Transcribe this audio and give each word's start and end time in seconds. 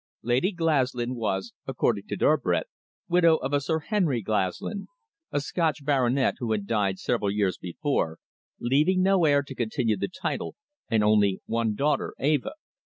Lady 0.23 0.51
Glaslyn 0.51 1.13
was, 1.13 1.53
according 1.67 2.07
to 2.07 2.17
Debrett, 2.17 2.63
widow 3.07 3.35
of 3.35 3.53
a 3.53 3.61
Sir 3.61 3.77
Henry 3.81 4.23
Glaslyn, 4.23 4.87
a 5.31 5.39
Scotch 5.39 5.85
baronet 5.85 6.33
who 6.39 6.53
had 6.53 6.65
died 6.65 6.97
several 6.97 7.29
years 7.29 7.59
before, 7.59 8.17
leaving 8.59 9.03
no 9.03 9.25
heir 9.25 9.43
to 9.43 9.53
continue 9.53 9.95
the 9.97 10.07
title, 10.07 10.55
and 10.89 11.03
only 11.03 11.41
one 11.45 11.75
daughter, 11.75 12.15
Eva. 12.19 12.53